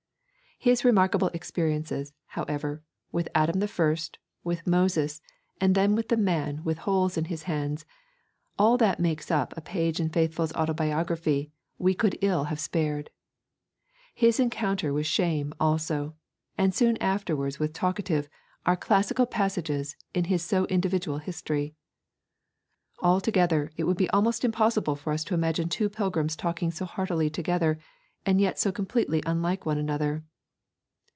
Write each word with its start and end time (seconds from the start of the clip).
His 0.63 0.85
remarkable 0.85 1.29
experiences, 1.29 2.13
however, 2.27 2.83
with 3.11 3.27
Adam 3.33 3.59
the 3.61 3.67
First, 3.67 4.19
with 4.43 4.67
Moses, 4.67 5.19
and 5.59 5.73
then 5.73 5.95
with 5.95 6.09
the 6.09 6.17
Man 6.17 6.63
with 6.63 6.77
holes 6.85 7.17
in 7.17 7.25
His 7.25 7.41
hands, 7.49 7.83
all 8.59 8.77
that 8.77 8.99
makes 8.99 9.31
up 9.31 9.57
a 9.57 9.61
page 9.61 9.99
in 9.99 10.09
Faithful's 10.11 10.53
autobiography 10.53 11.51
we 11.79 11.95
could 11.95 12.15
ill 12.21 12.43
have 12.43 12.59
spared. 12.59 13.09
His 14.13 14.39
encounter 14.39 14.93
with 14.93 15.07
Shame 15.07 15.51
also, 15.59 16.13
and 16.59 16.75
soon 16.75 16.95
afterwards 16.97 17.57
with 17.57 17.73
Talkative, 17.73 18.29
are 18.63 18.77
classical 18.77 19.25
passages 19.25 19.95
in 20.13 20.25
his 20.25 20.43
so 20.43 20.65
individual 20.65 21.17
history. 21.17 21.73
Altogether, 23.01 23.71
it 23.77 23.85
would 23.85 23.97
be 23.97 24.11
almost 24.11 24.45
impossible 24.45 24.95
for 24.95 25.11
us 25.11 25.23
to 25.23 25.33
imagine 25.33 25.69
two 25.69 25.89
pilgrims 25.89 26.35
talking 26.35 26.69
so 26.69 26.85
heartily 26.85 27.31
together, 27.31 27.79
and 28.27 28.39
yet 28.39 28.59
so 28.59 28.71
completely 28.71 29.23
unlike 29.25 29.65
one 29.65 29.79
another. 29.79 30.23